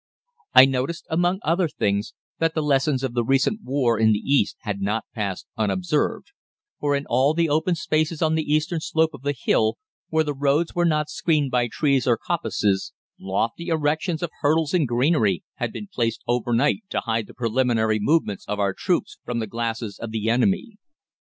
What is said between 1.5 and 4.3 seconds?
things that the lessons of the recent war in the